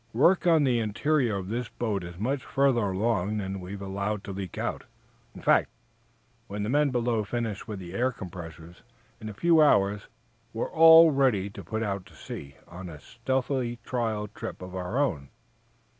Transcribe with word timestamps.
Work 0.13 0.47
on 0.47 0.63
the 0.63 0.79
interior 0.79 1.35
of 1.35 1.49
this 1.49 1.69
boat 1.69 2.03
is 2.03 2.17
much 2.17 2.43
further 2.43 2.85
along 2.85 3.37
than 3.37 3.59
we've 3.59 3.83
allowed 3.83 4.23
to 4.23 4.31
leak 4.31 4.57
out. 4.57 4.85
In 5.35 5.43
fact, 5.43 5.69
when 6.47 6.63
the 6.63 6.69
men 6.69 6.89
below 6.89 7.23
finish 7.23 7.67
with 7.67 7.77
the 7.77 7.93
air 7.93 8.11
compressors, 8.11 8.81
in 9.19 9.29
a 9.29 9.33
few 9.35 9.61
hours, 9.61 10.07
we're 10.53 10.71
all 10.71 11.11
ready 11.11 11.51
to 11.51 11.63
put 11.63 11.83
out 11.83 12.07
to 12.07 12.15
sea 12.15 12.55
on 12.67 12.89
a 12.89 12.99
stealthy 12.99 13.77
trial 13.83 14.27
trip 14.27 14.63
of 14.63 14.75
our 14.75 14.97
own." 14.97 15.29